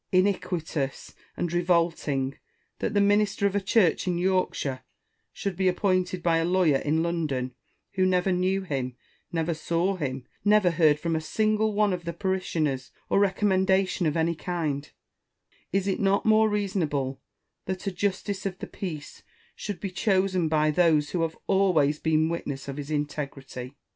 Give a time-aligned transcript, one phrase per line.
[0.11, 2.35] 255 iniquitous, and revolting,
[2.79, 4.79] that the minister of a church in Yorkshire
[5.31, 7.53] should be appointed by a lawyer in London,
[7.91, 8.95] who never knew him,
[9.31, 14.17] never saw him, never heard from a single one of the parishioners a recommendation of
[14.17, 14.89] any kind
[15.31, 17.21] % Is it not more reasonable
[17.65, 19.21] that a justice of the peace
[19.55, 23.75] should be chosen by those who have always been witnesses of his integrity 1 Roiisseau.